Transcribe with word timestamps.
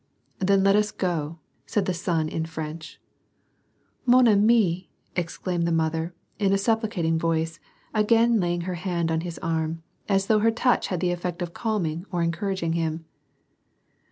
"Then 0.39 0.63
let 0.63 0.75
us 0.75 0.89
go," 0.91 1.37
said 1.67 1.85
the 1.85 1.93
son, 1.93 2.27
in 2.27 2.47
French. 2.47 2.99
^^ 4.07 4.07
Mon 4.07 4.27
ami/" 4.27 4.89
exclaimed 5.15 5.67
the 5.67 5.71
mother, 5.71 6.15
in 6.39 6.51
an 6.51 6.57
supplicating 6.57 7.19
voice, 7.19 7.59
again 7.93 8.39
laying 8.39 8.61
her 8.61 8.73
hand 8.81 9.11
on 9.11 9.21
his 9.21 9.37
arm, 9.43 9.83
as 10.09 10.25
though 10.25 10.39
her 10.39 10.49
touch 10.49 10.87
had 10.87 11.01
the 11.01 11.11
effect 11.11 11.43
of 11.43 11.53
calming 11.53 12.07
or 12.11 12.23
encouraging 12.23 12.73
him. 12.73 13.05